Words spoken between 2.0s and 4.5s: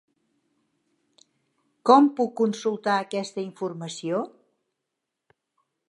puc consultar aquesta informació?